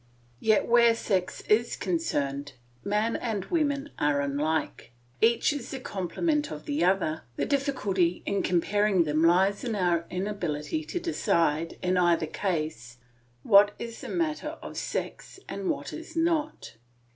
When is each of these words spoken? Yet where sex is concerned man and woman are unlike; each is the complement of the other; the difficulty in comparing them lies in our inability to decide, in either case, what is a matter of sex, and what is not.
Yet 0.39 0.67
where 0.67 0.95
sex 0.95 1.41
is 1.41 1.75
concerned 1.75 2.53
man 2.83 3.15
and 3.15 3.45
woman 3.45 3.91
are 3.99 4.19
unlike; 4.19 4.93
each 5.21 5.53
is 5.53 5.69
the 5.69 5.79
complement 5.79 6.49
of 6.51 6.65
the 6.65 6.83
other; 6.83 7.21
the 7.35 7.45
difficulty 7.45 8.23
in 8.25 8.41
comparing 8.41 9.03
them 9.03 9.23
lies 9.23 9.63
in 9.63 9.75
our 9.75 10.07
inability 10.09 10.83
to 10.85 10.99
decide, 10.99 11.77
in 11.83 11.97
either 11.97 12.25
case, 12.25 12.97
what 13.43 13.75
is 13.77 14.03
a 14.03 14.09
matter 14.09 14.57
of 14.63 14.75
sex, 14.75 15.39
and 15.47 15.69
what 15.69 15.93
is 15.93 16.15
not. 16.15 16.77